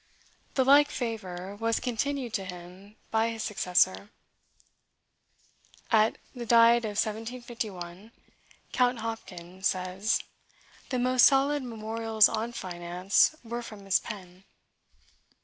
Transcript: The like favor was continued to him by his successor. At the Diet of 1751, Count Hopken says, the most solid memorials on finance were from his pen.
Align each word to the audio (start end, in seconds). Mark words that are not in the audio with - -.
The 0.55 0.65
like 0.65 0.89
favor 0.89 1.55
was 1.59 1.79
continued 1.79 2.33
to 2.33 2.43
him 2.43 2.95
by 3.11 3.29
his 3.29 3.43
successor. 3.43 4.09
At 5.91 6.17
the 6.33 6.43
Diet 6.43 6.85
of 6.85 6.97
1751, 6.97 8.11
Count 8.71 8.99
Hopken 9.01 9.61
says, 9.63 10.23
the 10.89 10.97
most 10.97 11.27
solid 11.27 11.61
memorials 11.61 12.27
on 12.27 12.51
finance 12.51 13.35
were 13.43 13.61
from 13.61 13.85
his 13.85 13.99
pen. 13.99 14.43